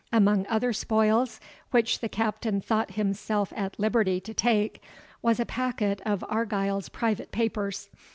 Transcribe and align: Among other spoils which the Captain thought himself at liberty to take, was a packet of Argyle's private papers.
Among 0.11 0.47
other 0.47 0.73
spoils 0.73 1.39
which 1.69 1.99
the 1.99 2.09
Captain 2.09 2.59
thought 2.59 2.93
himself 2.95 3.53
at 3.55 3.79
liberty 3.79 4.19
to 4.21 4.33
take, 4.33 4.81
was 5.21 5.39
a 5.39 5.45
packet 5.45 6.01
of 6.07 6.25
Argyle's 6.27 6.89
private 6.89 7.31
papers. 7.31 7.87